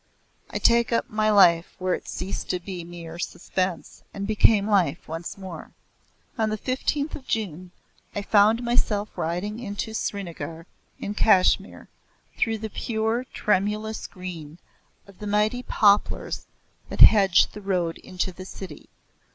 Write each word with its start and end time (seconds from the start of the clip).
I 0.49 0.57
take 0.57 0.91
up 0.91 1.11
my 1.11 1.29
life 1.29 1.75
where 1.77 1.93
it 1.93 2.07
ceased 2.07 2.49
to 2.49 2.59
be 2.59 2.81
a 2.81 2.85
mere 2.85 3.19
suspense 3.19 4.01
and 4.15 4.25
became 4.25 4.67
life 4.67 5.07
once 5.07 5.37
more. 5.37 5.73
On 6.39 6.49
the 6.49 6.57
15th 6.57 7.13
of 7.13 7.27
June, 7.27 7.69
I 8.15 8.23
found 8.23 8.63
myself 8.63 9.15
riding 9.15 9.59
into 9.59 9.93
Srinagar 9.93 10.65
in 10.97 11.13
Kashmir, 11.13 11.87
through 12.35 12.57
the 12.57 12.71
pure 12.71 13.25
tremulous 13.31 14.07
green 14.07 14.57
of 15.05 15.19
the 15.19 15.27
mighty 15.27 15.61
poplars 15.61 16.47
that 16.89 17.01
hedge 17.01 17.51
the 17.51 17.61
road 17.61 17.99
into 17.99 18.31
the 18.31 18.45
city. 18.45 18.89